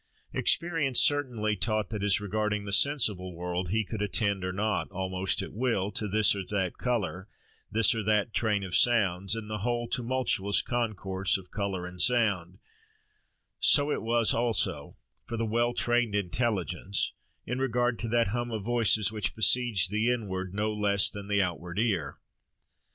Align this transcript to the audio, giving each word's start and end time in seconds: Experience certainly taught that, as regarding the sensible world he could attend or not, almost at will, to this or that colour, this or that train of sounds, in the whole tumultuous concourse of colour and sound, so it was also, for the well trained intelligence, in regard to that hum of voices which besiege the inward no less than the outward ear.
Experience 0.33 0.99
certainly 0.99 1.55
taught 1.55 1.91
that, 1.91 2.01
as 2.03 2.19
regarding 2.19 2.65
the 2.65 2.71
sensible 2.71 3.35
world 3.35 3.69
he 3.69 3.85
could 3.85 4.01
attend 4.01 4.43
or 4.43 4.51
not, 4.51 4.89
almost 4.89 5.43
at 5.43 5.53
will, 5.53 5.91
to 5.91 6.07
this 6.07 6.35
or 6.35 6.43
that 6.43 6.79
colour, 6.79 7.27
this 7.69 7.93
or 7.93 8.01
that 8.01 8.33
train 8.33 8.63
of 8.63 8.75
sounds, 8.75 9.35
in 9.35 9.47
the 9.47 9.59
whole 9.59 9.87
tumultuous 9.87 10.63
concourse 10.63 11.37
of 11.37 11.51
colour 11.51 11.85
and 11.85 12.01
sound, 12.01 12.57
so 13.59 13.91
it 13.91 14.01
was 14.01 14.33
also, 14.33 14.97
for 15.27 15.37
the 15.37 15.45
well 15.45 15.71
trained 15.71 16.15
intelligence, 16.15 17.13
in 17.45 17.59
regard 17.59 17.99
to 17.99 18.07
that 18.07 18.29
hum 18.29 18.49
of 18.49 18.63
voices 18.63 19.11
which 19.11 19.35
besiege 19.35 19.89
the 19.89 20.09
inward 20.09 20.51
no 20.51 20.73
less 20.73 21.11
than 21.11 21.27
the 21.27 21.43
outward 21.43 21.77
ear. 21.77 22.17